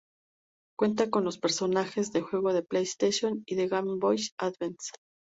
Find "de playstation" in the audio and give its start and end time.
2.53-3.43